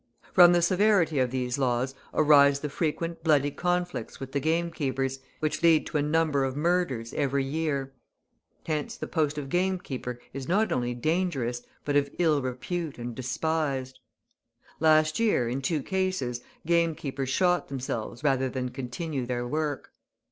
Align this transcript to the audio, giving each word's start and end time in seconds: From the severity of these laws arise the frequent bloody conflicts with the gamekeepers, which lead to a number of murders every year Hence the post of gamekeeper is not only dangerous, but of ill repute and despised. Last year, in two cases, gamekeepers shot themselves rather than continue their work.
From 0.33 0.51
the 0.51 0.63
severity 0.63 1.19
of 1.19 1.29
these 1.29 1.59
laws 1.59 1.93
arise 2.11 2.61
the 2.61 2.69
frequent 2.71 3.23
bloody 3.23 3.51
conflicts 3.51 4.19
with 4.19 4.31
the 4.31 4.39
gamekeepers, 4.39 5.19
which 5.41 5.61
lead 5.61 5.85
to 5.85 5.97
a 5.97 6.01
number 6.01 6.43
of 6.43 6.55
murders 6.57 7.13
every 7.13 7.43
year 7.43 7.93
Hence 8.65 8.97
the 8.97 9.05
post 9.05 9.37
of 9.37 9.47
gamekeeper 9.49 10.19
is 10.33 10.47
not 10.47 10.71
only 10.71 10.95
dangerous, 10.95 11.61
but 11.85 11.95
of 11.95 12.09
ill 12.17 12.41
repute 12.41 12.97
and 12.97 13.13
despised. 13.13 13.99
Last 14.79 15.19
year, 15.19 15.47
in 15.47 15.61
two 15.61 15.83
cases, 15.83 16.41
gamekeepers 16.65 17.29
shot 17.29 17.67
themselves 17.67 18.23
rather 18.23 18.49
than 18.49 18.69
continue 18.69 19.27
their 19.27 19.47
work. 19.47 19.91